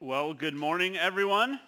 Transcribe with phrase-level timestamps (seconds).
[0.00, 1.58] Well, good morning, everyone.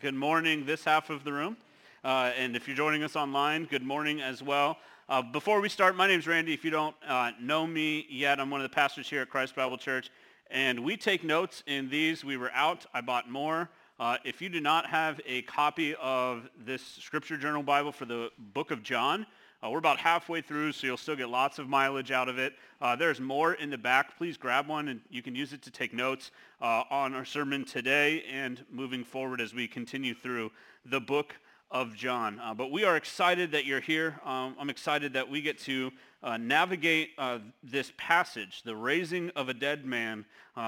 [0.00, 1.58] Good morning, this half of the room.
[2.02, 4.78] Uh, and if you're joining us online, good morning as well.
[5.06, 6.54] Uh, before we start, my name is Randy.
[6.54, 9.54] If you don't uh, know me yet, I'm one of the pastors here at Christ
[9.54, 10.08] Bible Church.
[10.50, 12.24] And we take notes in these.
[12.24, 12.86] We were out.
[12.94, 13.68] I bought more.
[14.00, 18.30] Uh, if you do not have a copy of this Scripture Journal Bible for the
[18.54, 19.26] book of John,
[19.62, 22.52] uh, we're about halfway through, so you'll still get lots of mileage out of it.
[22.80, 24.16] Uh, there's more in the back.
[24.16, 26.30] Please grab one, and you can use it to take notes
[26.62, 30.52] uh, on our sermon today and moving forward as we continue through
[30.86, 31.34] the book
[31.72, 32.38] of John.
[32.38, 34.20] Uh, but we are excited that you're here.
[34.24, 35.90] Um, I'm excited that we get to
[36.22, 40.24] uh, navigate uh, this passage, the raising of a dead man,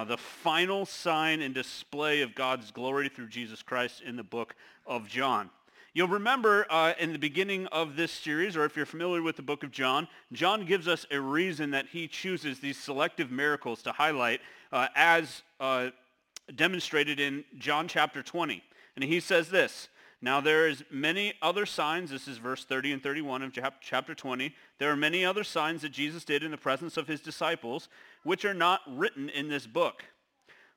[0.07, 5.09] the final sign and display of God's glory through Jesus Christ in the book of
[5.09, 5.51] John.
[5.93, 9.43] You'll remember uh, in the beginning of this series, or if you're familiar with the
[9.43, 13.93] book of John, John gives us a reason that he chooses these selective miracles to
[13.93, 14.41] highlight
[14.71, 15.91] uh, as uh,
[16.55, 18.63] demonstrated in John chapter 20.
[18.95, 19.89] And he says this,
[20.23, 24.55] now there is many other signs, this is verse 30 and 31 of chapter 20,
[24.79, 27.89] there are many other signs that Jesus did in the presence of his disciples,
[28.23, 30.05] which are not written in this book.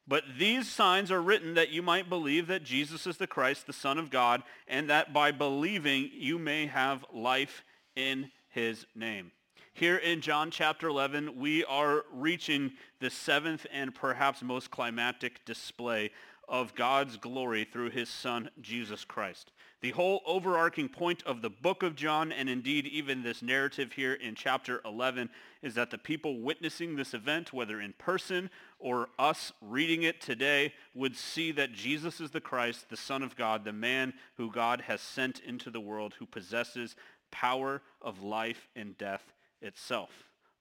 [0.08, 3.74] But these signs are written that you might believe that Jesus is the Christ, the
[3.74, 7.64] Son of God, and that by believing you may have life
[7.96, 9.32] in his name.
[9.74, 16.12] Here in John chapter 11, we are reaching the seventh and perhaps most climactic display
[16.48, 19.52] of God's glory through his Son, Jesus Christ.
[19.82, 24.14] The whole overarching point of the book of John, and indeed even this narrative here
[24.14, 25.30] in chapter 11,
[25.62, 28.50] is that the people witnessing this event, whether in person
[28.84, 33.38] or us reading it today, would see that Jesus is the Christ, the Son of
[33.38, 36.98] God, the man who God has sent into the world, who possesses
[37.32, 40.12] power of life and death itself.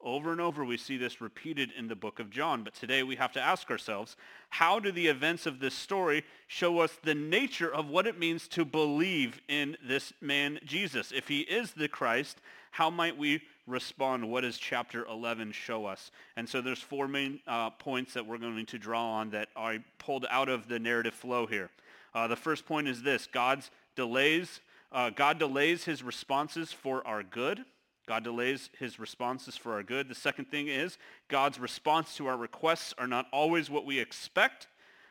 [0.00, 2.62] Over and over we see this repeated in the book of John.
[2.62, 4.16] But today we have to ask ourselves,
[4.50, 8.46] how do the events of this story show us the nature of what it means
[8.48, 11.12] to believe in this man Jesus?
[11.12, 12.38] If he is the Christ,
[12.72, 14.28] how might we respond?
[14.30, 16.10] What does chapter 11 show us?
[16.36, 19.80] And so there's four main uh, points that we're going to draw on that I
[19.98, 21.70] pulled out of the narrative flow here.
[22.14, 27.22] Uh, the first point is this, God's delays, uh, God delays his responses for our
[27.22, 27.64] good.
[28.06, 30.08] God delays his responses for our good.
[30.08, 30.98] The second thing is
[31.28, 34.66] God's response to our requests are not always what we expect.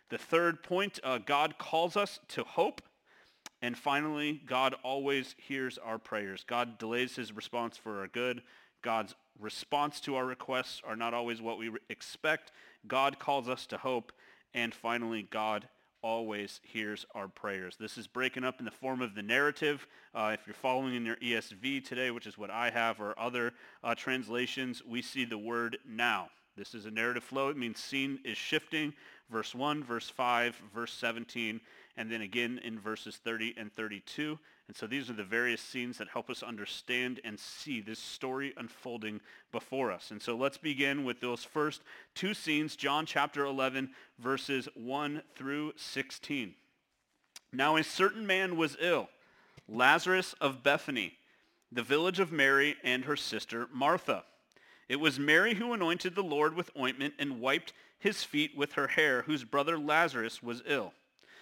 [0.10, 2.82] The third point, uh, God calls us to hope.
[3.62, 6.44] And finally, God always hears our prayers.
[6.48, 8.42] God delays his response for our good.
[8.82, 12.52] God's response to our requests are not always what we expect.
[12.88, 14.12] God calls us to hope.
[14.54, 15.68] And finally, God
[16.02, 17.78] always hears our prayers.
[17.80, 19.86] This is breaking up in the form of the narrative.
[20.16, 23.54] Uh, if you're following in your ESV today, which is what I have, or other
[23.84, 26.30] uh, translations, we see the word now.
[26.58, 27.50] This is a narrative flow.
[27.50, 28.94] It means scene is shifting.
[29.30, 31.62] Verse 1, verse 5, verse 17,
[31.98, 34.38] and then again in verses 30 and 32.
[34.68, 38.54] And so these are the various scenes that help us understand and see this story
[38.58, 39.20] unfolding
[39.52, 40.12] before us.
[40.12, 41.82] And so let's begin with those first
[42.16, 46.54] two scenes, John chapter 11, verses 1 through 16.
[47.52, 49.10] Now a certain man was ill,
[49.68, 51.14] Lazarus of Bethany,
[51.72, 54.24] the village of Mary and her sister Martha.
[54.88, 58.88] It was Mary who anointed the Lord with ointment and wiped his feet with her
[58.88, 60.94] hair, whose brother Lazarus was ill.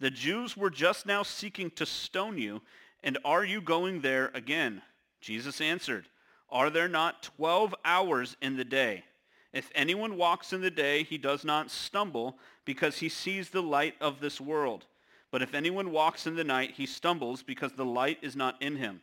[0.00, 2.62] the Jews were just now seeking to stone you,
[3.02, 4.82] and are you going there again?
[5.20, 6.06] Jesus answered,
[6.50, 9.04] Are there not twelve hours in the day?
[9.52, 13.94] If anyone walks in the day, he does not stumble, because he sees the light
[14.00, 14.86] of this world.
[15.30, 18.76] But if anyone walks in the night, he stumbles, because the light is not in
[18.76, 19.02] him.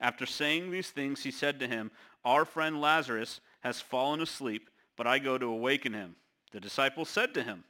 [0.00, 1.90] After saying these things, he said to him,
[2.24, 6.16] Our friend Lazarus has fallen asleep, but I go to awaken him.
[6.50, 7.64] The disciples said to him,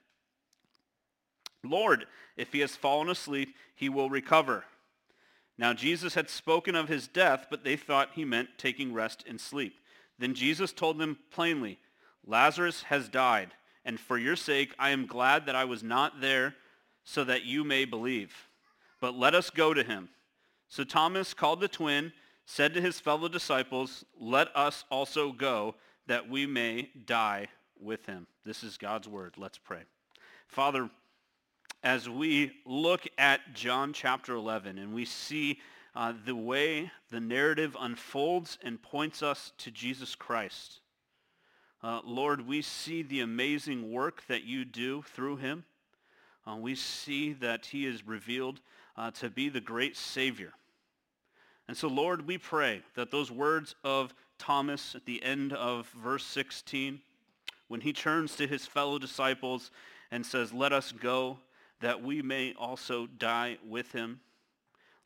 [1.64, 2.06] Lord,
[2.36, 4.64] if he has fallen asleep, he will recover.
[5.58, 9.38] Now Jesus had spoken of his death, but they thought he meant taking rest in
[9.38, 9.74] sleep.
[10.18, 11.78] Then Jesus told them plainly,
[12.26, 13.52] Lazarus has died,
[13.84, 16.54] and for your sake I am glad that I was not there
[17.04, 18.32] so that you may believe.
[19.00, 20.08] But let us go to him.
[20.68, 22.12] So Thomas called the twin,
[22.46, 25.74] said to his fellow disciples, let us also go
[26.06, 27.48] that we may die
[27.80, 28.26] with him.
[28.44, 29.34] This is God's word.
[29.36, 29.82] Let's pray.
[30.48, 30.90] Father,
[31.82, 35.58] as we look at John chapter 11 and we see
[35.94, 40.81] uh, the way the narrative unfolds and points us to Jesus Christ.
[41.82, 45.64] Uh, Lord, we see the amazing work that you do through him.
[46.46, 48.61] Uh, we see that he is revealed
[48.96, 50.52] uh, to be the great Savior.
[51.67, 56.25] And so, Lord, we pray that those words of Thomas at the end of verse
[56.25, 57.00] 16,
[57.69, 59.70] when he turns to his fellow disciples
[60.11, 61.38] and says, let us go,
[61.82, 64.20] that we may also die with him.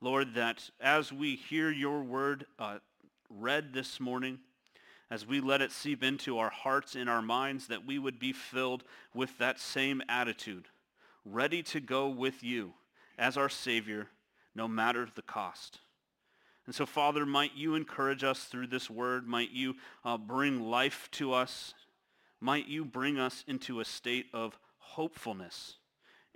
[0.01, 2.79] Lord, that as we hear your word uh,
[3.31, 4.39] read this morning,
[5.11, 8.33] as we let it seep into our hearts and our minds, that we would be
[8.33, 8.85] filled
[9.15, 10.69] with that same attitude,
[11.25, 12.75] ready to go with you
[13.19, 14.09] as our Savior,
[14.55, 15.79] no matter the cost.
[16.67, 19.27] And so, Father, might you encourage us through this word.
[19.27, 21.73] Might you uh, bring life to us.
[22.41, 25.77] Might you bring us into a state of hopefulness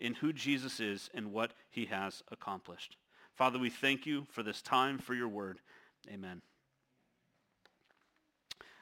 [0.01, 2.97] in who Jesus is and what he has accomplished.
[3.35, 5.61] Father, we thank you for this time, for your word.
[6.13, 6.43] Amen.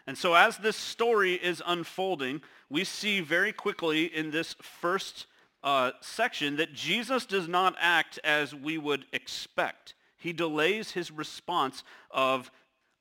[0.06, 5.26] And so as this story is unfolding, we see very quickly in this first
[5.62, 9.94] uh, section that Jesus does not act as we would expect.
[10.16, 12.50] He delays his response of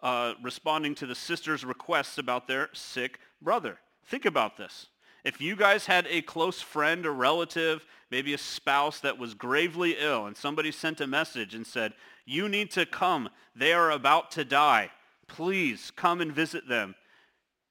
[0.01, 3.79] uh, responding to the sister's requests about their sick brother.
[4.05, 4.87] Think about this.
[5.23, 9.97] If you guys had a close friend or relative, maybe a spouse that was gravely
[9.99, 11.93] ill, and somebody sent a message and said,
[12.25, 13.29] you need to come.
[13.55, 14.91] They are about to die
[15.27, 16.95] please come and visit them,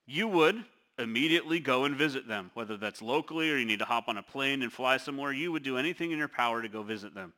[0.06, 0.64] you would
[0.98, 2.50] immediately go and visit them.
[2.54, 5.52] Whether that's locally or you need to hop on a plane and fly somewhere, you
[5.52, 7.32] would do anything in your power to go visit them.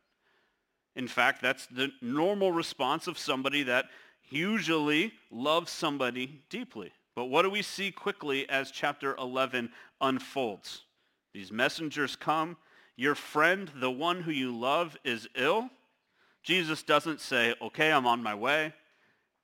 [0.95, 3.87] In fact, that's the normal response of somebody that
[4.31, 6.93] usually loves somebody deeply.
[7.19, 10.85] But what do we see quickly as chapter 11 unfolds?
[11.35, 12.57] These messengers come.
[12.95, 15.69] Your friend, the one who you love, is ill.
[16.45, 18.73] Jesus doesn't say, okay, I'm on my way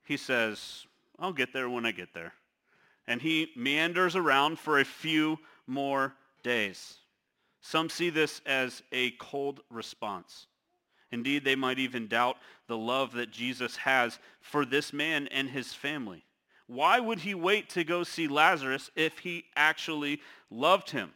[0.05, 0.85] he says,
[1.19, 2.33] I'll get there when I get there.
[3.07, 6.13] And he meanders around for a few more
[6.43, 6.99] days.
[7.59, 10.47] Some see this as a cold response.
[11.11, 12.37] Indeed, they might even doubt
[12.67, 16.23] the love that Jesus has for this man and his family.
[16.67, 21.11] Why would he wait to go see Lazarus if he actually loved him?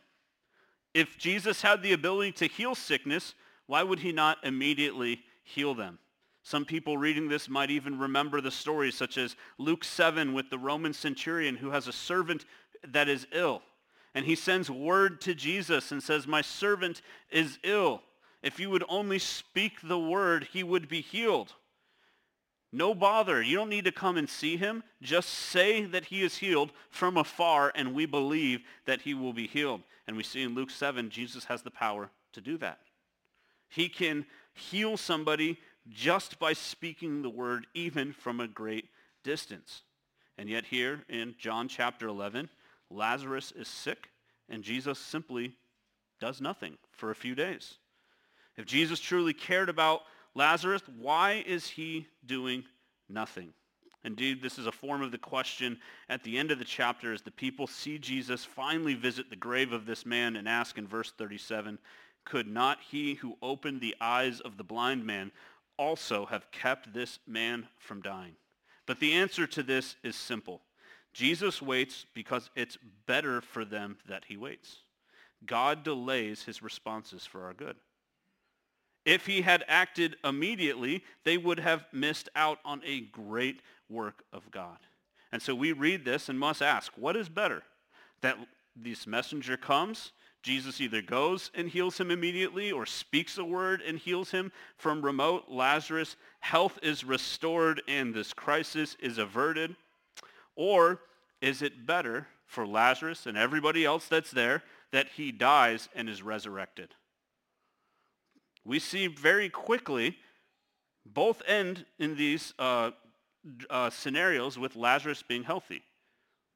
[0.93, 3.33] If Jesus had the ability to heal sickness,
[3.67, 5.99] why would he not immediately heal them?
[6.43, 10.57] Some people reading this might even remember the stories such as Luke 7 with the
[10.57, 12.45] Roman centurion who has a servant
[12.87, 13.61] that is ill.
[14.15, 18.01] And he sends word to Jesus and says, my servant is ill.
[18.41, 21.53] If you would only speak the word, he would be healed.
[22.71, 23.41] No bother.
[23.41, 24.83] You don't need to come and see him.
[25.01, 29.47] Just say that he is healed from afar, and we believe that he will be
[29.47, 29.81] healed.
[30.07, 32.79] And we see in Luke 7, Jesus has the power to do that.
[33.69, 35.57] He can heal somebody
[35.87, 38.85] just by speaking the word even from a great
[39.23, 39.81] distance.
[40.37, 42.49] And yet here in John chapter 11,
[42.89, 44.09] Lazarus is sick
[44.49, 45.53] and Jesus simply
[46.19, 47.75] does nothing for a few days.
[48.57, 50.01] If Jesus truly cared about
[50.39, 52.63] Lazarus, why is he doing
[53.09, 53.53] nothing?
[54.05, 55.77] Indeed, this is a form of the question
[56.07, 59.73] at the end of the chapter as the people see Jesus finally visit the grave
[59.73, 61.77] of this man and ask in verse 37,
[62.23, 65.33] could not he who opened the eyes of the blind man
[65.75, 68.37] also have kept this man from dying?
[68.85, 70.61] But the answer to this is simple.
[71.11, 74.77] Jesus waits because it's better for them that he waits.
[75.45, 77.75] God delays his responses for our good.
[79.09, 84.51] If he had acted immediately, they would have missed out on a great work of
[84.51, 84.77] God.
[85.31, 87.63] And so we read this and must ask, what is better?
[88.21, 88.37] That
[88.75, 90.11] this messenger comes
[90.41, 95.01] Jesus either goes and heals him immediately or speaks a word and heals him from
[95.01, 96.15] remote Lazarus.
[96.39, 99.75] Health is restored and this crisis is averted.
[100.55, 101.01] Or
[101.41, 106.23] is it better for Lazarus and everybody else that's there that he dies and is
[106.23, 106.95] resurrected?
[108.69, 110.15] We see very quickly
[111.03, 112.91] both end in these uh,
[113.67, 115.81] uh, scenarios with Lazarus being healthy.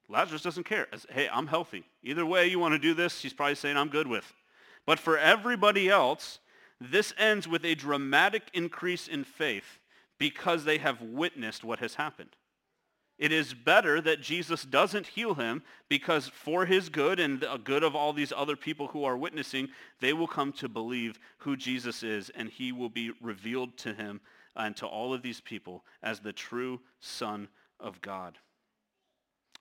[0.07, 0.87] Lazarus doesn't care.
[1.09, 1.85] Hey, I'm healthy.
[2.03, 4.31] Either way you want to do this, he's probably saying I'm good with.
[4.85, 6.37] But for everybody else,
[6.79, 9.79] this ends with a dramatic increase in faith
[10.19, 12.35] because they have witnessed what has happened.
[13.23, 17.81] It is better that Jesus doesn't heal him because for his good and the good
[17.81, 19.69] of all these other people who are witnessing,
[20.01, 24.19] they will come to believe who Jesus is and he will be revealed to him
[24.57, 27.47] and to all of these people as the true Son
[27.79, 28.39] of God.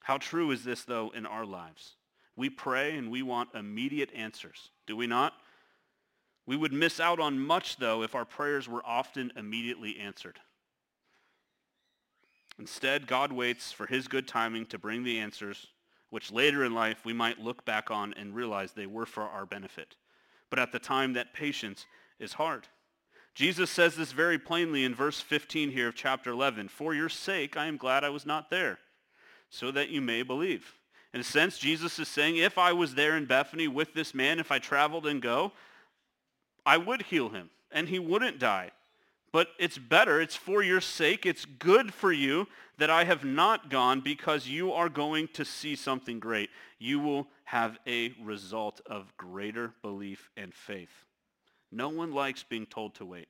[0.00, 1.94] How true is this, though, in our lives?
[2.34, 5.34] We pray and we want immediate answers, do we not?
[6.46, 10.40] We would miss out on much, though, if our prayers were often immediately answered.
[12.58, 15.68] Instead, God waits for his good timing to bring the answers,
[16.10, 19.46] which later in life we might look back on and realize they were for our
[19.46, 19.96] benefit.
[20.50, 21.86] But at the time, that patience
[22.18, 22.68] is hard.
[23.34, 26.68] Jesus says this very plainly in verse 15 here of chapter 11.
[26.68, 28.78] For your sake, I am glad I was not there,
[29.48, 30.74] so that you may believe.
[31.14, 34.38] In a sense, Jesus is saying, if I was there in Bethany with this man,
[34.38, 35.52] if I traveled and go,
[36.64, 38.72] I would heal him, and he wouldn't die.
[39.32, 42.46] But it's better, it's for your sake, it's good for you
[42.76, 46.50] that I have not gone because you are going to see something great.
[46.78, 51.06] You will have a result of greater belief and faith.
[51.70, 53.28] No one likes being told to wait.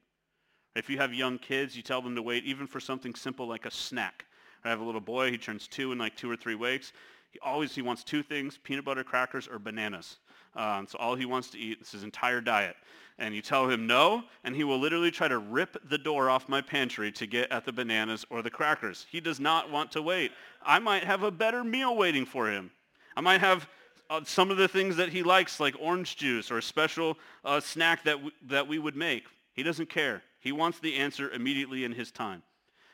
[0.75, 3.67] If you have young kids, you tell them to wait even for something simple like
[3.67, 4.25] a snack.
[4.65, 6.93] I have a little boy, he turns two in like two or three weeks.
[7.31, 10.19] He always he wants two things, peanut butter crackers or bananas.
[10.55, 12.77] Um, so all he wants to eat is his entire diet.
[13.19, 16.49] And you tell him no, and he will literally try to rip the door off
[16.49, 19.07] my pantry to get at the bananas or the crackers.
[19.11, 20.33] He does not want to wait.
[20.65, 22.71] I might have a better meal waiting for him.
[23.17, 23.69] I might have
[24.11, 27.61] uh, some of the things that he likes, like orange juice or a special uh,
[27.61, 29.25] snack that, w- that we would make.
[29.53, 30.23] He doesn't care.
[30.41, 32.43] He wants the answer immediately in his time.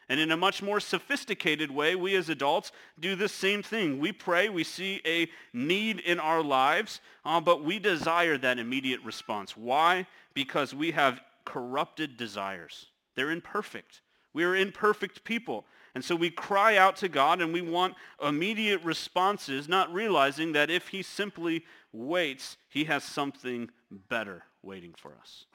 [0.09, 3.99] And in a much more sophisticated way, we as adults do the same thing.
[3.99, 9.03] We pray, we see a need in our lives, uh, but we desire that immediate
[9.05, 9.57] response.
[9.57, 10.07] Why?
[10.33, 12.87] Because we have corrupted desires.
[13.17, 14.01] They're imperfect.
[14.33, 15.67] We are imperfect people.
[15.95, 20.71] And so we cry out to God and we want immediate responses, not realizing that
[20.71, 23.71] if he simply waits, he has something
[24.09, 25.47] better waiting for us.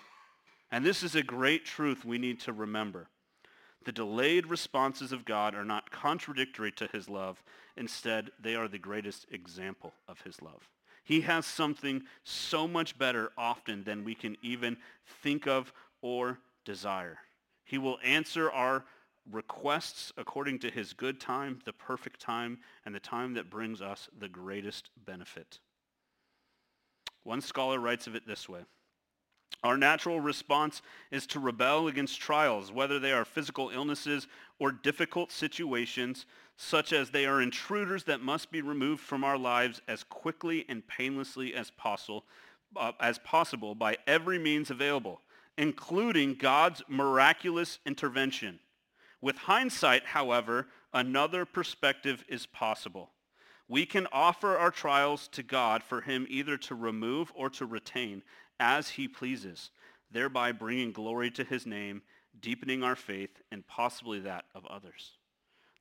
[0.72, 3.08] And this is a great truth we need to remember.
[3.86, 7.44] The delayed responses of God are not contradictory to his love.
[7.76, 10.70] Instead, they are the greatest example of his love.
[11.04, 14.78] He has something so much better often than we can even
[15.22, 17.18] think of or desire.
[17.66, 18.86] He will answer our
[19.30, 24.10] requests according to his good time, the perfect time, and the time that brings us
[24.18, 25.60] the greatest benefit.
[27.24, 28.62] One scholar writes of it this way.
[29.64, 34.28] Our natural response is to rebel against trials, whether they are physical illnesses
[34.60, 36.26] or difficult situations,
[36.58, 40.86] such as they are intruders that must be removed from our lives as quickly and
[40.88, 42.26] painlessly as possible,
[42.76, 45.22] uh, as possible by every means available,
[45.58, 48.60] including God's miraculous intervention.
[49.22, 53.12] With hindsight, however, another perspective is possible.
[53.70, 58.22] We can offer our trials to God for him either to remove or to retain
[58.60, 59.72] as he pleases,
[60.12, 62.02] thereby bringing glory to his name,
[62.40, 65.18] deepening our faith, and possibly that of others.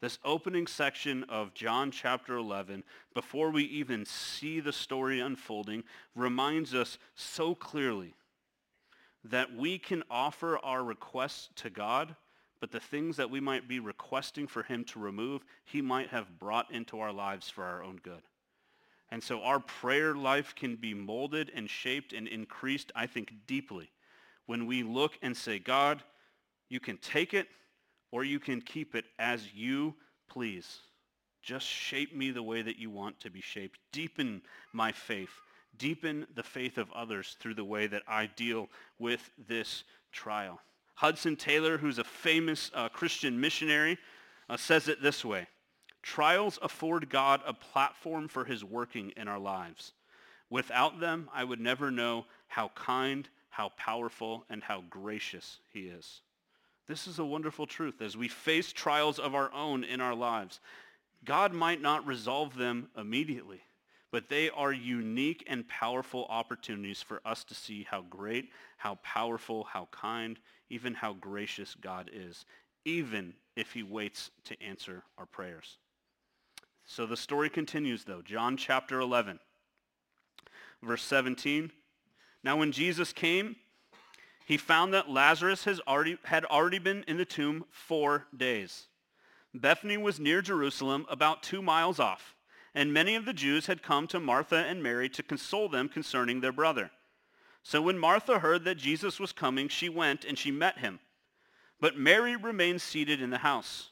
[0.00, 2.82] This opening section of John chapter 11,
[3.14, 5.84] before we even see the story unfolding,
[6.16, 8.14] reminds us so clearly
[9.22, 12.16] that we can offer our requests to God,
[12.58, 16.38] but the things that we might be requesting for him to remove, he might have
[16.38, 18.22] brought into our lives for our own good.
[19.12, 23.90] And so our prayer life can be molded and shaped and increased, I think, deeply
[24.46, 26.02] when we look and say, God,
[26.70, 27.46] you can take it
[28.10, 29.94] or you can keep it as you
[30.30, 30.78] please.
[31.42, 33.78] Just shape me the way that you want to be shaped.
[33.92, 34.40] Deepen
[34.72, 35.42] my faith.
[35.76, 40.58] Deepen the faith of others through the way that I deal with this trial.
[40.94, 43.98] Hudson Taylor, who's a famous uh, Christian missionary,
[44.48, 45.48] uh, says it this way.
[46.02, 49.92] Trials afford God a platform for his working in our lives.
[50.50, 56.20] Without them, I would never know how kind, how powerful, and how gracious he is.
[56.88, 58.02] This is a wonderful truth.
[58.02, 60.60] As we face trials of our own in our lives,
[61.24, 63.62] God might not resolve them immediately,
[64.10, 69.64] but they are unique and powerful opportunities for us to see how great, how powerful,
[69.64, 72.44] how kind, even how gracious God is,
[72.84, 75.78] even if he waits to answer our prayers.
[76.84, 78.22] So the story continues though.
[78.22, 79.38] John chapter 11,
[80.82, 81.72] verse 17.
[82.44, 83.56] Now when Jesus came,
[84.44, 88.88] he found that Lazarus has already, had already been in the tomb four days.
[89.54, 92.34] Bethany was near Jerusalem, about two miles off,
[92.74, 96.40] and many of the Jews had come to Martha and Mary to console them concerning
[96.40, 96.90] their brother.
[97.62, 100.98] So when Martha heard that Jesus was coming, she went and she met him.
[101.80, 103.91] But Mary remained seated in the house.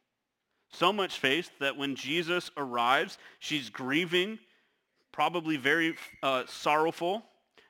[0.73, 4.39] So much faith that when Jesus arrives, she's grieving,
[5.11, 7.23] probably very uh, sorrowful.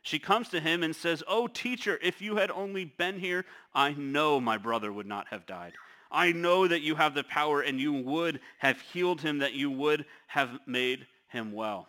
[0.03, 3.93] She comes to him and says, Oh, teacher, if you had only been here, I
[3.93, 5.73] know my brother would not have died.
[6.11, 9.71] I know that you have the power and you would have healed him, that you
[9.71, 11.87] would have made him well.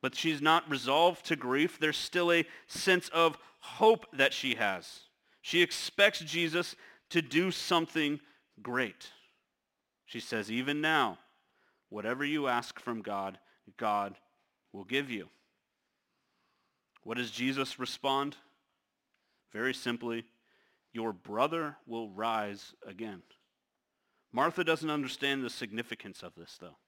[0.00, 1.78] But she's not resolved to grief.
[1.78, 5.00] There's still a sense of hope that she has.
[5.42, 6.76] She expects Jesus
[7.10, 8.20] to do something
[8.62, 9.10] great.
[10.08, 11.18] She says, even now,
[11.90, 13.38] whatever you ask from God,
[13.76, 14.16] God
[14.72, 15.28] will give you.
[17.04, 18.34] What does Jesus respond?
[19.52, 20.24] Very simply,
[20.94, 23.22] your brother will rise again.
[24.32, 26.78] Martha doesn't understand the significance of this, though.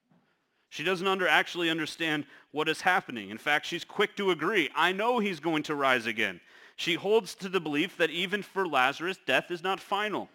[0.71, 3.29] She doesn't under, actually understand what is happening.
[3.29, 4.71] In fact, she's quick to agree.
[4.75, 6.41] I know he's going to rise again.
[6.77, 10.31] She holds to the belief that even for Lazarus, death is not final.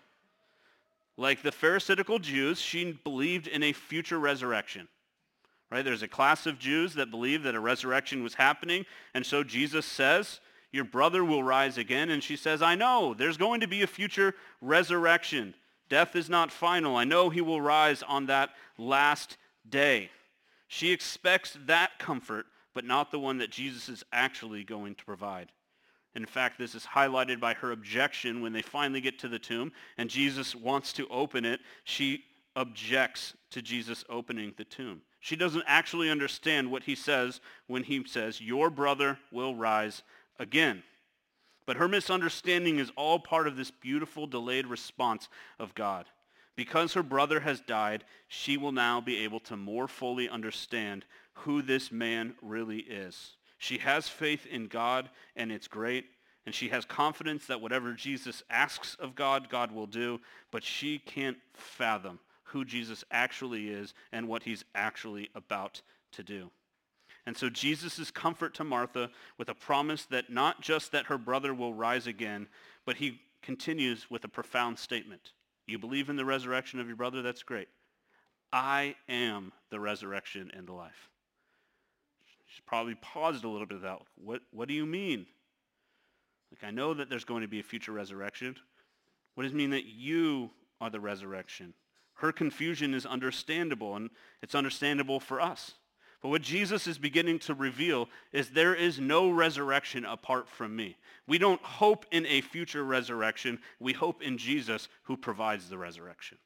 [1.17, 4.87] Like the Pharisaical Jews, she believed in a future resurrection.
[5.71, 5.83] Right?
[5.83, 9.85] There's a class of Jews that believe that a resurrection was happening, and so Jesus
[9.85, 10.39] says,
[10.75, 12.09] your brother will rise again.
[12.09, 15.53] And she says, I know, there's going to be a future resurrection.
[15.87, 16.97] Death is not final.
[16.97, 19.37] I know he will rise on that last
[19.69, 20.09] day.
[20.67, 25.51] She expects that comfort, but not the one that Jesus is actually going to provide.
[26.15, 29.71] In fact, this is highlighted by her objection when they finally get to the tomb
[29.97, 31.59] and Jesus wants to open it.
[31.83, 32.23] She
[32.55, 35.01] objects to Jesus opening the tomb.
[35.19, 40.03] She doesn't actually understand what he says when he says, your brother will rise
[40.39, 40.83] again.
[41.65, 45.27] But her misunderstanding is all part of this beautiful delayed response
[45.59, 46.05] of God.
[46.55, 51.61] Because her brother has died, she will now be able to more fully understand who
[51.61, 53.31] this man really is.
[53.57, 56.05] She has faith in God, and it's great.
[56.45, 60.19] And she has confidence that whatever Jesus asks of God, God will do.
[60.51, 66.51] But she can't fathom who Jesus actually is and what he's actually about to do.
[67.25, 71.53] And so Jesus' comfort to Martha with a promise that not just that her brother
[71.53, 72.47] will rise again,
[72.85, 75.31] but he continues with a profound statement.
[75.67, 77.23] You believe in the resurrection of your brother?
[77.23, 77.67] That's great.
[78.53, 81.09] I am the resurrection and the life.
[82.47, 85.25] She's probably paused a little bit about what, what do you mean?
[86.51, 88.55] Like, I know that there's going to be a future resurrection.
[89.33, 91.73] What does it mean that you are the resurrection?
[92.15, 94.09] Her confusion is understandable, and
[94.41, 95.73] it's understandable for us.
[96.21, 100.97] But what Jesus is beginning to reveal is there is no resurrection apart from me.
[101.27, 103.59] We don't hope in a future resurrection.
[103.79, 106.37] We hope in Jesus who provides the resurrection.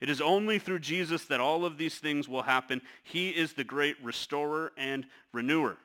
[0.00, 2.80] It is only through Jesus that all of these things will happen.
[3.02, 5.76] He is the great restorer and renewer.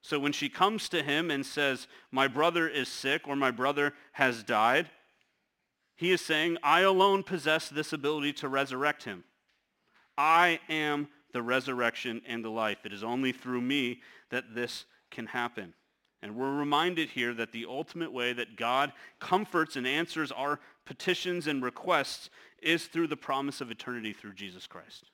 [0.00, 3.92] So when she comes to him and says, my brother is sick or my brother
[4.12, 4.88] has died,
[5.96, 9.24] he is saying, I alone possess this ability to resurrect him.
[10.16, 12.78] I am the resurrection and the life.
[12.84, 14.00] It is only through me
[14.30, 15.74] that this can happen.
[16.22, 21.46] And we're reminded here that the ultimate way that God comforts and answers our petitions
[21.46, 22.30] and requests
[22.62, 25.10] is through the promise of eternity through Jesus Christ.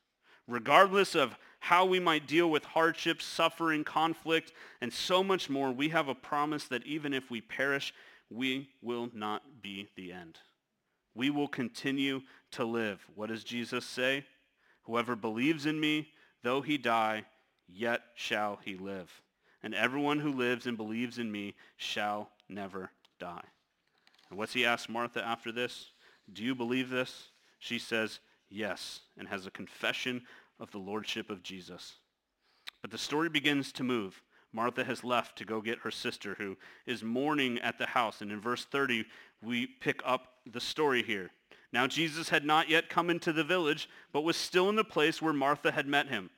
[0.47, 5.89] Regardless of how we might deal with hardships, suffering, conflict, and so much more, we
[5.89, 7.95] have a promise that even if we perish,
[8.29, 10.39] we will not be the end.
[11.15, 12.21] We will continue
[12.53, 13.01] to live.
[13.15, 14.27] What does Jesus say?
[14.83, 16.09] Whoever believes in me,
[16.43, 17.25] though he die,
[17.67, 19.23] yet shall he live.
[19.63, 23.45] And everyone who lives and believes in me shall never die.
[24.29, 25.93] And what's he asked Martha after this?
[26.31, 27.29] Do you believe this?
[27.65, 30.21] She says, yes, and has a confession
[30.61, 31.95] of the lordship of Jesus.
[32.83, 34.21] But the story begins to move.
[34.53, 38.21] Martha has left to go get her sister who is mourning at the house.
[38.21, 39.07] And in verse 30,
[39.43, 41.31] we pick up the story here.
[41.73, 45.23] Now Jesus had not yet come into the village, but was still in the place
[45.23, 46.29] where Martha had met him.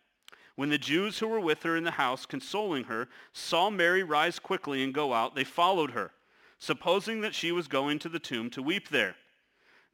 [0.55, 4.39] When the Jews who were with her in the house, consoling her, saw Mary rise
[4.39, 6.13] quickly and go out, they followed her,
[6.61, 9.17] supposing that she was going to the tomb to weep there.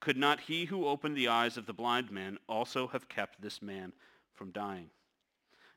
[0.00, 3.60] Could not he who opened the eyes of the blind man also have kept this
[3.60, 3.92] man
[4.34, 4.90] from dying?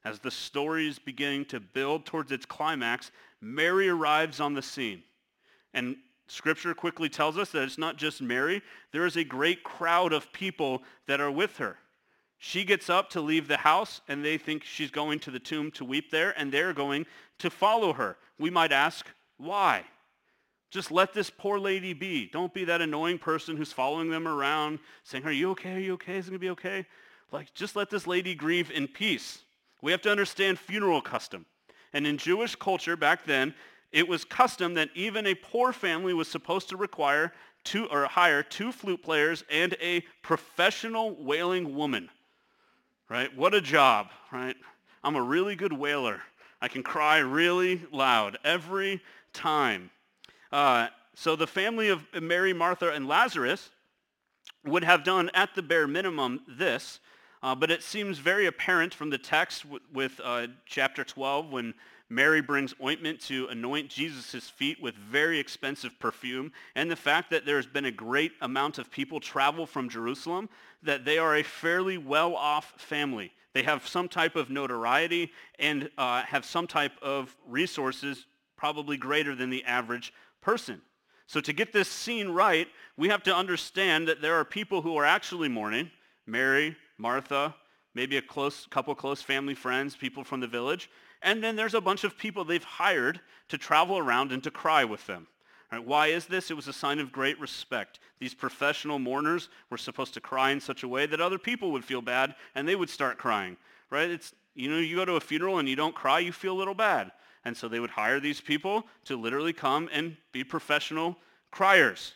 [0.05, 5.03] As the story is beginning to build towards its climax, Mary arrives on the scene.
[5.73, 8.62] And Scripture quickly tells us that it's not just Mary.
[8.91, 11.77] There is a great crowd of people that are with her.
[12.38, 15.71] She gets up to leave the house, and they think she's going to the tomb
[15.71, 17.05] to weep there, and they're going
[17.39, 18.17] to follow her.
[18.38, 19.05] We might ask,
[19.38, 19.83] why?
[20.73, 22.25] Just let this poor lady be.
[22.33, 25.75] Don't be that annoying person who's following them around, saying, are you okay?
[25.75, 26.15] Are you okay?
[26.15, 26.88] Is it going to be okay?
[27.31, 29.43] Like, just let this lady grieve in peace.
[29.83, 31.45] We have to understand funeral custom.
[31.93, 33.53] And in Jewish culture back then,
[33.91, 37.33] it was custom that even a poor family was supposed to require
[37.63, 42.09] two or hire two flute players and a professional wailing woman.
[43.09, 43.36] Right?
[43.38, 44.55] What a job, right?
[45.03, 46.23] I'm a really good wailer.
[46.59, 49.01] I can cry really loud every
[49.33, 49.91] time.
[50.53, 53.71] Uh, so the family of Mary, Martha, and Lazarus
[54.63, 56.99] would have done at the bare minimum this,
[57.41, 61.73] uh, but it seems very apparent from the text w- with uh, chapter 12 when
[62.07, 67.47] Mary brings ointment to anoint Jesus' feet with very expensive perfume, and the fact that
[67.47, 70.47] there's been a great amount of people travel from Jerusalem,
[70.83, 73.31] that they are a fairly well-off family.
[73.53, 79.35] They have some type of notoriety and uh, have some type of resources probably greater
[79.35, 80.13] than the average
[80.43, 80.82] person.
[81.25, 84.97] So to get this scene right, we have to understand that there are people who
[84.97, 85.89] are actually mourning,
[86.27, 87.56] Mary, Martha,
[87.95, 90.89] maybe a close couple close family friends, people from the village.
[91.21, 94.84] And then there's a bunch of people they've hired to travel around and to cry
[94.84, 95.27] with them.
[95.71, 96.51] Right, why is this?
[96.51, 97.99] It was a sign of great respect.
[98.19, 101.84] These professional mourners were supposed to cry in such a way that other people would
[101.84, 103.58] feel bad and they would start crying.
[103.89, 104.10] Right?
[104.10, 106.60] It's you know, you go to a funeral and you don't cry, you feel a
[106.60, 107.12] little bad.
[107.45, 111.17] And so they would hire these people to literally come and be professional
[111.51, 112.13] criers.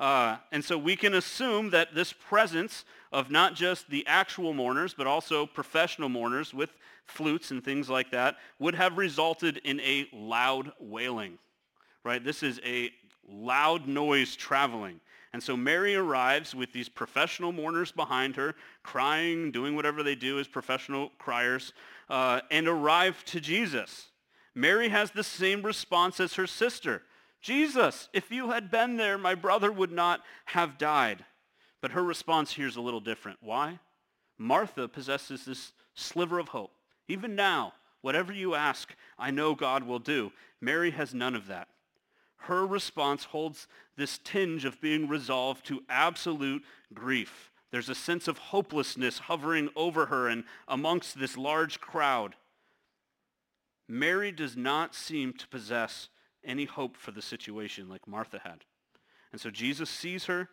[0.00, 4.94] Uh, and so we can assume that this presence of not just the actual mourners,
[4.94, 6.70] but also professional mourners with
[7.04, 11.38] flutes and things like that would have resulted in a loud wailing,
[12.04, 12.24] right?
[12.24, 12.90] This is a
[13.28, 15.00] loud noise traveling.
[15.32, 20.38] And so Mary arrives with these professional mourners behind her, crying, doing whatever they do
[20.38, 21.72] as professional criers,
[22.10, 24.08] uh, and arrive to Jesus.
[24.54, 27.02] Mary has the same response as her sister.
[27.40, 31.24] Jesus, if you had been there, my brother would not have died.
[31.80, 33.38] But her response here is a little different.
[33.40, 33.80] Why?
[34.38, 36.72] Martha possesses this sliver of hope.
[37.08, 40.32] Even now, whatever you ask, I know God will do.
[40.60, 41.68] Mary has none of that.
[42.36, 46.62] Her response holds this tinge of being resolved to absolute
[46.92, 47.50] grief.
[47.70, 52.34] There's a sense of hopelessness hovering over her and amongst this large crowd.
[53.88, 56.08] Mary does not seem to possess
[56.44, 58.64] any hope for the situation like Martha had.
[59.32, 60.48] And so Jesus sees her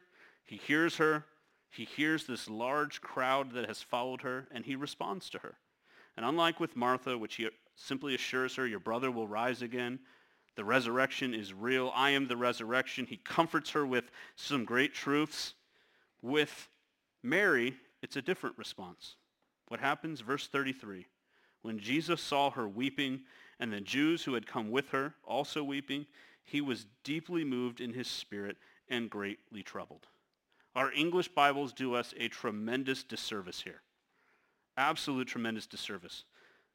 [0.49, 1.25] he hears her.
[1.69, 5.59] He hears this large crowd that has followed her, and he responds to her.
[6.17, 9.99] And unlike with Martha, which he simply assures her, your brother will rise again,
[10.55, 11.91] the resurrection is real.
[11.93, 13.05] I am the resurrection.
[13.05, 15.53] He comforts her with some great truths.
[16.23, 16.67] With
[17.21, 19.17] Mary, it's a different response.
[19.67, 20.21] What happens?
[20.21, 21.05] Verse 33.
[21.61, 23.21] When Jesus saw her weeping,
[23.59, 26.05] and the Jews who had come with her also weeping,
[26.45, 28.57] he was deeply moved in his spirit
[28.89, 30.07] and greatly troubled.
[30.75, 33.81] Our English Bibles do us a tremendous disservice here.
[34.77, 36.23] Absolute tremendous disservice.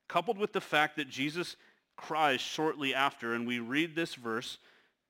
[0.09, 1.57] Coupled with the fact that Jesus
[1.97, 4.59] cries shortly after, and we read this verse,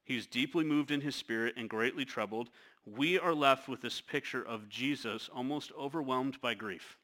[0.04, 2.50] he's deeply moved in his spirit and greatly troubled,
[2.86, 6.96] we are left with this picture of Jesus almost overwhelmed by grief.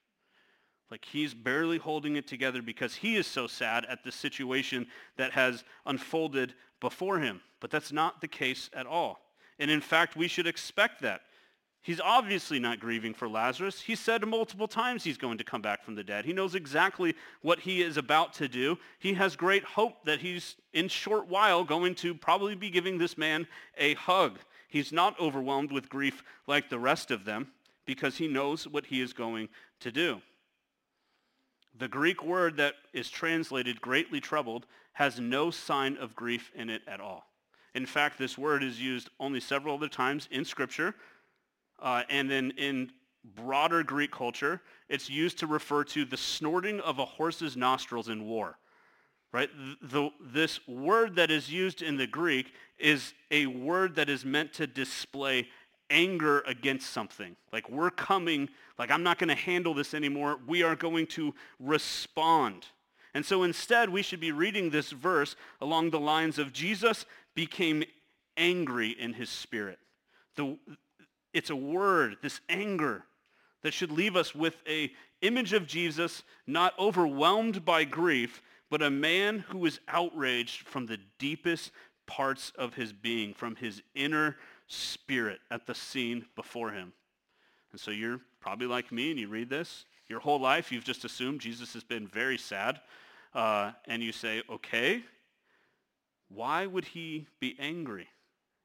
[0.90, 5.32] Like he's barely holding it together because he is so sad at the situation that
[5.32, 7.40] has unfolded before him.
[7.60, 9.20] But that's not the case at all.
[9.58, 11.22] And in fact, we should expect that.
[11.82, 13.80] He's obviously not grieving for Lazarus.
[13.80, 16.26] He said multiple times he's going to come back from the dead.
[16.26, 18.76] He knows exactly what he is about to do.
[18.98, 23.16] He has great hope that he's in short while going to probably be giving this
[23.16, 23.46] man
[23.78, 24.38] a hug.
[24.68, 27.48] He's not overwhelmed with grief like the rest of them
[27.86, 29.48] because he knows what he is going
[29.80, 30.20] to do.
[31.78, 36.82] The Greek word that is translated greatly troubled has no sign of grief in it
[36.86, 37.24] at all.
[37.74, 40.94] In fact, this word is used only several other times in Scripture
[41.80, 42.90] uh, and then in
[43.36, 48.26] broader Greek culture, it's used to refer to the snorting of a horse's nostrils in
[48.26, 48.58] war.
[49.32, 49.48] Right?
[49.80, 54.52] The, this word that is used in the Greek is a word that is meant
[54.54, 55.48] to display
[55.90, 57.36] anger against something.
[57.52, 58.48] Like we're coming,
[58.78, 60.38] like I'm not going to handle this anymore.
[60.46, 62.66] We are going to respond.
[63.12, 67.84] And so instead, we should be reading this verse along the lines of Jesus became
[68.36, 69.78] angry in his spirit.
[70.36, 70.56] The,
[71.34, 73.04] it's a word, this anger,
[73.62, 78.90] that should leave us with a image of Jesus not overwhelmed by grief, but a
[78.90, 81.72] man who is outraged from the deepest
[82.06, 84.36] parts of his being, from his inner
[84.70, 86.92] spirit at the scene before him.
[87.72, 89.84] And so you're probably like me and you read this.
[90.08, 92.80] Your whole life you've just assumed Jesus has been very sad.
[93.34, 95.02] Uh, and you say, okay,
[96.28, 98.08] why would he be angry?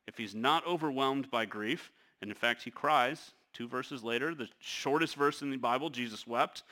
[0.07, 1.91] If he's not overwhelmed by grief,
[2.21, 6.27] and in fact he cries, two verses later, the shortest verse in the Bible, Jesus
[6.27, 6.63] wept.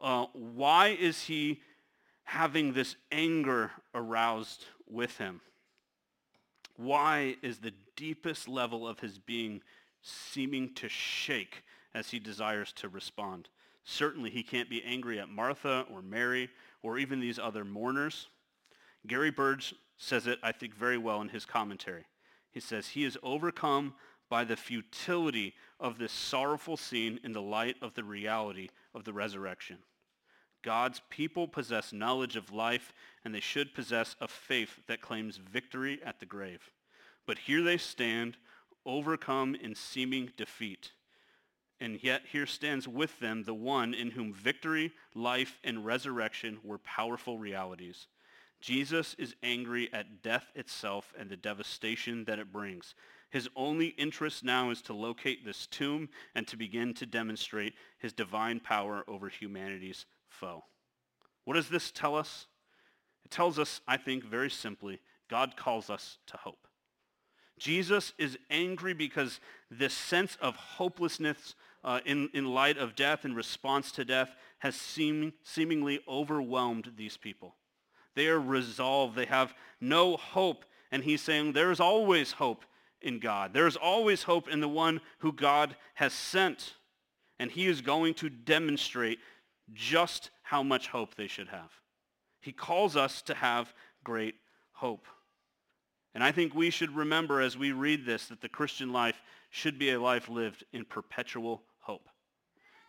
[0.00, 1.60] Uh, why is he
[2.24, 5.40] having this anger aroused with him?
[6.76, 9.62] Why is the deepest level of his being
[10.02, 11.62] seeming to shake
[11.94, 13.48] as he desires to respond?
[13.84, 16.48] Certainly he can't be angry at Martha or Mary
[16.82, 18.28] or even these other mourners.
[19.06, 22.04] Gary Burge says it, I think, very well in his commentary.
[22.50, 23.94] He says, he is overcome
[24.28, 29.12] by the futility of this sorrowful scene in the light of the reality of the
[29.12, 29.78] resurrection.
[30.62, 32.92] God's people possess knowledge of life,
[33.24, 36.70] and they should possess a faith that claims victory at the grave.
[37.26, 38.36] But here they stand,
[38.86, 40.92] overcome in seeming defeat.
[41.80, 46.78] And yet here stands with them the one in whom victory, life, and resurrection were
[46.78, 48.06] powerful realities.
[48.60, 52.94] Jesus is angry at death itself and the devastation that it brings.
[53.30, 58.12] His only interest now is to locate this tomb and to begin to demonstrate his
[58.12, 60.64] divine power over humanity's foe.
[61.44, 62.46] What does this tell us?
[63.24, 66.66] It tells us, I think, very simply, God calls us to hope.
[67.58, 69.40] Jesus is angry because
[69.70, 74.74] this sense of hopelessness uh, in, in light of death in response to death has
[74.74, 77.56] seem, seemingly overwhelmed these people.
[78.14, 79.16] They are resolved.
[79.16, 80.64] They have no hope.
[80.90, 82.64] And he's saying there is always hope
[83.00, 83.54] in God.
[83.54, 86.74] There is always hope in the one who God has sent.
[87.38, 89.18] And he is going to demonstrate
[89.74, 91.70] just how much hope they should have.
[92.40, 93.72] He calls us to have
[94.04, 94.34] great
[94.72, 95.06] hope.
[96.14, 99.78] And I think we should remember as we read this that the Christian life should
[99.78, 102.08] be a life lived in perpetual hope.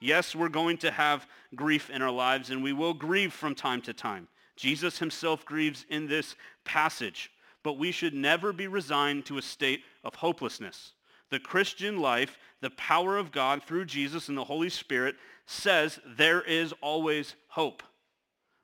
[0.02, 3.82] Yes, we're going to have grief in our lives and we will grieve from time
[3.84, 4.28] to time.
[4.56, 7.32] Jesus himself grieves in this passage,
[7.64, 10.94] but we should never be resigned to a state of hopelessness.
[11.30, 16.42] The Christian life, the power of God through Jesus and the Holy Spirit says there
[16.42, 17.84] is always hope.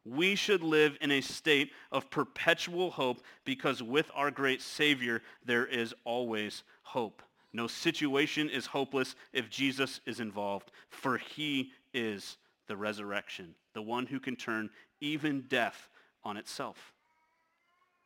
[0.05, 5.65] We should live in a state of perpetual hope because with our great Savior, there
[5.65, 7.21] is always hope.
[7.51, 12.37] No situation is hopeless if Jesus is involved, for he is
[12.67, 14.69] the resurrection, the one who can turn
[15.01, 15.89] even death
[16.23, 16.93] on itself.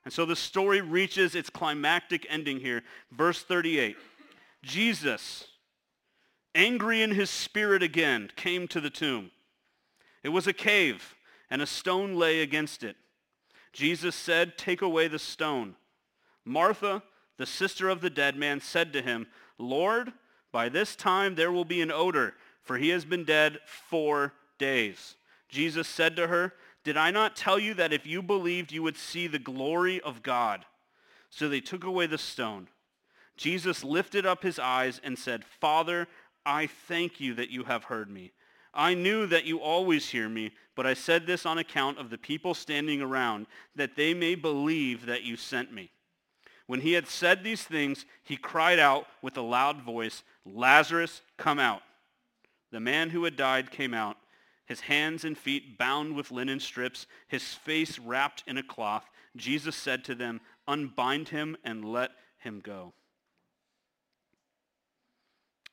[0.05, 2.83] And so the story reaches its climactic ending here.
[3.12, 3.95] Verse 38.
[4.62, 5.45] Jesus,
[6.56, 9.32] angry in his spirit again, came to the tomb.
[10.24, 11.16] It was a cave,
[11.50, 12.96] and a stone lay against it.
[13.74, 15.76] Jesus said, take away the stone.
[16.46, 17.04] Martha,
[17.38, 20.13] the sister of the dead man, said to him, Lord,
[20.52, 25.16] by this time there will be an odor, for he has been dead four days.
[25.50, 28.98] Jesus said to her, Did I not tell you that if you believed you would
[28.98, 30.66] see the glory of God?
[31.30, 32.68] So they took away the stone.
[33.36, 36.08] Jesus lifted up his eyes and said, Father,
[36.45, 38.32] I thank you that you have heard me.
[38.73, 42.17] I knew that you always hear me, but I said this on account of the
[42.17, 45.91] people standing around, that they may believe that you sent me.
[46.65, 51.60] When he had said these things, he cried out with a loud voice, Lazarus, come
[51.60, 51.82] out.
[52.71, 54.17] The man who had died came out,
[54.65, 59.06] his hands and feet bound with linen strips, his face wrapped in a cloth.
[59.36, 62.93] Jesus said to them, unbind him and let him go.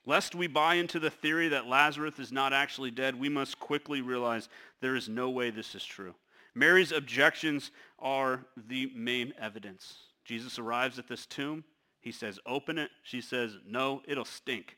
[0.07, 4.01] Lest we buy into the theory that Lazarus is not actually dead, we must quickly
[4.01, 4.49] realize
[4.81, 6.15] there is no way this is true.
[6.55, 9.97] Mary's objections are the main evidence.
[10.25, 11.65] Jesus arrives at this tomb.
[12.01, 12.91] He says, open it.
[13.03, 14.77] She says, no, it'll stink.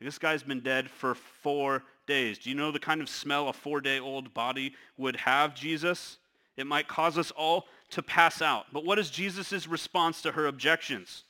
[0.00, 2.38] This guy's been dead for four days.
[2.38, 6.18] Do you know the kind of smell a four-day-old body would have, Jesus?
[6.56, 8.66] It might cause us all to pass out.
[8.72, 11.24] But what is Jesus' response to her objections?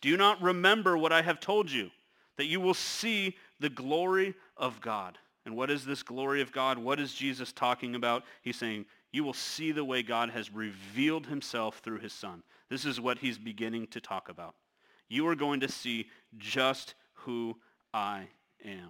[0.00, 1.90] Do you not remember what I have told you?
[2.36, 5.18] That you will see the glory of God.
[5.44, 6.78] And what is this glory of God?
[6.78, 8.24] What is Jesus talking about?
[8.42, 12.42] He's saying, you will see the way God has revealed himself through his son.
[12.70, 14.54] This is what he's beginning to talk about.
[15.08, 17.56] You are going to see just who
[17.92, 18.28] I
[18.64, 18.88] am.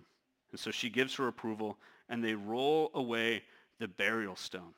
[0.53, 1.79] And so she gives her approval,
[2.09, 3.43] and they roll away
[3.81, 4.75] the burial stone.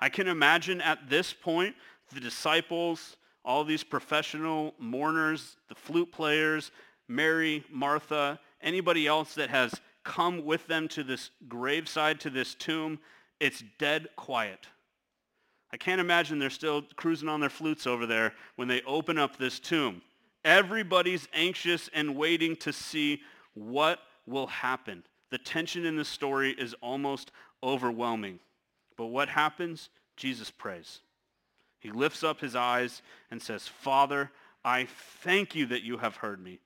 [0.00, 1.74] I can imagine at this point,
[2.14, 6.70] the disciples, all these professional mourners, the flute players,
[7.08, 12.98] Mary, Martha, anybody else that has come with them to this graveside, to this tomb,
[13.40, 14.66] it's dead quiet.
[15.72, 19.36] I can't imagine they're still cruising on their flutes over there when they open up
[19.36, 20.00] this tomb.
[20.44, 23.20] Everybody's anxious and waiting to see
[23.54, 25.02] what will happen.
[25.30, 28.38] The tension in the story is almost overwhelming.
[28.96, 29.90] But what happens?
[30.16, 31.00] Jesus prays.
[31.80, 34.30] He lifts up his eyes and says, Father,
[34.64, 34.86] I
[35.22, 36.60] thank you that you have heard me.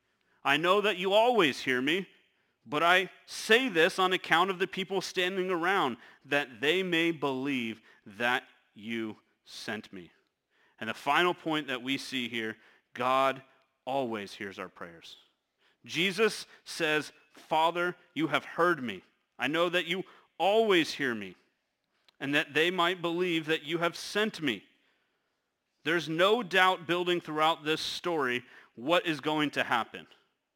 [0.44, 2.07] I know that you always hear me,
[2.66, 7.81] but I say this on account of the people standing around, that they may believe
[8.18, 10.11] that you sent me.
[10.79, 12.57] And the final point that we see here,
[12.94, 13.42] God
[13.85, 15.16] always hears our prayers.
[15.85, 19.03] Jesus says, Father, you have heard me.
[19.38, 20.05] I know that you
[20.38, 21.37] always hear me,
[22.18, 24.62] and that they might believe that you have sent me.
[25.85, 28.42] There's no doubt building throughout this story
[28.74, 30.07] what is going to happen.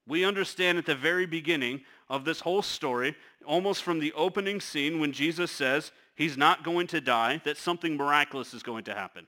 [0.07, 5.01] We understand at the very beginning of this whole story, almost from the opening scene
[5.01, 9.27] when Jesus says he's not going to die, that something miraculous is going to happen.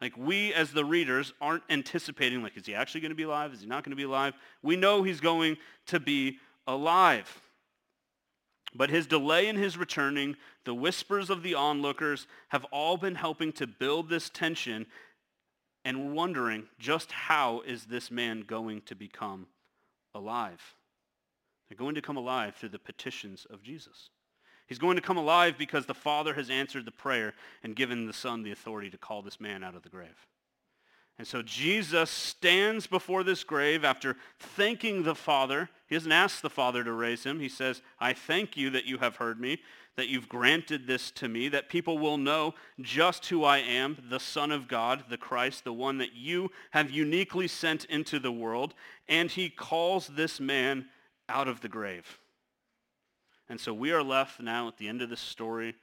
[0.00, 3.52] Like we as the readers aren't anticipating like, is he actually going to be alive?
[3.52, 4.34] Is he not going to be alive?
[4.62, 7.40] We know he's going to be alive.
[8.74, 13.52] But his delay in his returning, the whispers of the onlookers have all been helping
[13.54, 14.86] to build this tension
[15.84, 19.46] and wondering just how is this man going to become
[20.14, 20.74] alive?
[21.68, 24.10] They're going to come alive through the petitions of Jesus.
[24.66, 28.12] He's going to come alive because the Father has answered the prayer and given the
[28.12, 30.26] Son the authority to call this man out of the grave.
[31.18, 35.68] And so Jesus stands before this grave after thanking the Father.
[35.88, 37.40] He doesn't ask the Father to raise him.
[37.40, 39.58] He says, I thank you that you have heard me,
[39.96, 44.20] that you've granted this to me, that people will know just who I am, the
[44.20, 48.74] Son of God, the Christ, the one that you have uniquely sent into the world.
[49.08, 50.86] And he calls this man
[51.28, 52.18] out of the grave.
[53.48, 55.74] And so we are left now at the end of this story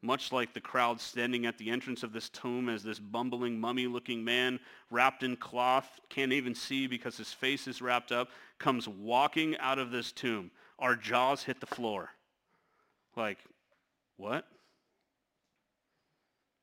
[0.00, 4.22] much like the crowd standing at the entrance of this tomb as this bumbling mummy-looking
[4.22, 9.56] man wrapped in cloth, can't even see because his face is wrapped up, comes walking
[9.58, 10.50] out of this tomb.
[10.78, 12.10] Our jaws hit the floor.
[13.16, 13.38] Like,
[14.16, 14.46] what?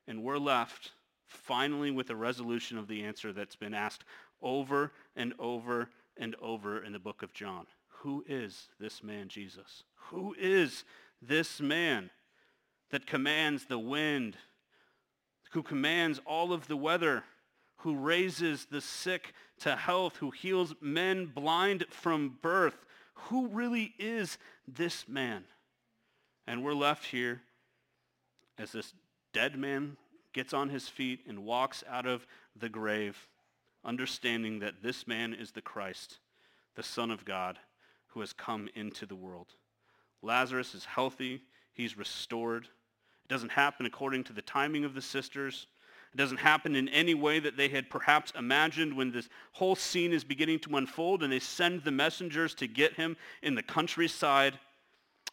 [0.08, 0.92] And we're left
[1.26, 4.04] finally with a resolution of the answer that's been asked
[4.40, 7.66] over and over and over in the book of John.
[8.00, 9.82] Who is this man Jesus?
[10.10, 10.84] Who is
[11.20, 12.10] this man?
[12.90, 14.36] That commands the wind,
[15.52, 17.24] who commands all of the weather,
[17.78, 22.84] who raises the sick to health, who heals men blind from birth.
[23.14, 25.44] Who really is this man?
[26.46, 27.42] And we're left here
[28.58, 28.92] as this
[29.32, 29.96] dead man
[30.32, 33.28] gets on his feet and walks out of the grave,
[33.84, 36.18] understanding that this man is the Christ,
[36.74, 37.58] the Son of God,
[38.08, 39.54] who has come into the world.
[40.22, 41.42] Lazarus is healthy.
[41.76, 42.64] He's restored.
[42.64, 45.66] It doesn't happen according to the timing of the sisters.
[46.14, 50.14] It doesn't happen in any way that they had perhaps imagined when this whole scene
[50.14, 54.58] is beginning to unfold and they send the messengers to get him in the countryside.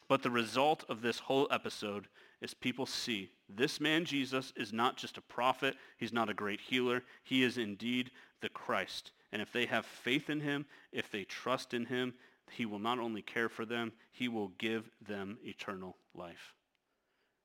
[0.09, 2.07] But the result of this whole episode
[2.41, 5.75] is people see this man Jesus is not just a prophet.
[5.97, 7.03] He's not a great healer.
[7.23, 9.11] He is indeed the Christ.
[9.31, 12.13] And if they have faith in him, if they trust in him,
[12.51, 16.53] he will not only care for them, he will give them eternal life.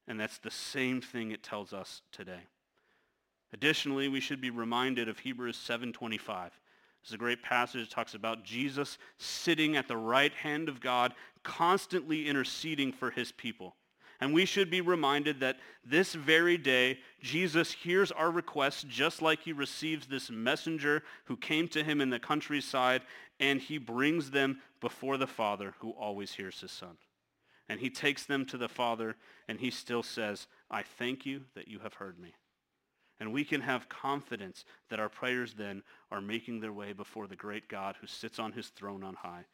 [0.07, 2.41] And that's the same thing it tells us today.
[3.53, 6.51] Additionally, we should be reminded of Hebrews 7.25.
[7.03, 11.15] It's a great passage It talks about Jesus sitting at the right hand of God,
[11.43, 13.77] constantly interceding for his people.
[14.21, 19.41] And we should be reminded that this very day, Jesus hears our requests just like
[19.41, 23.03] he receives this messenger who came to him in the countryside,
[23.41, 26.97] and he brings them before the Father who always hears his son.
[27.69, 29.17] And he takes them to the Father,
[29.47, 32.35] and he still says, I thank you that you have heard me.
[33.21, 37.37] And we can have confidence that our prayers then are making their way before the
[37.37, 39.45] great God who sits on his throne on high.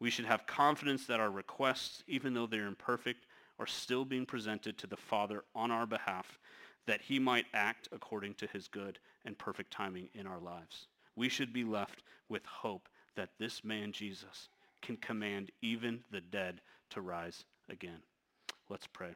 [0.00, 3.26] We should have confidence that our requests, even though they're imperfect,
[3.58, 6.38] are still being presented to the Father on our behalf,
[6.86, 10.88] that he might act according to his good and perfect timing in our lives.
[11.16, 14.48] We should be left with hope that this man, Jesus,
[14.82, 16.60] can command even the dead
[16.90, 18.02] to rise again.
[18.68, 19.14] Let's pray.